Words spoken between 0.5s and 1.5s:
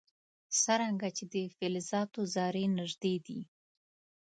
څرنګه چې د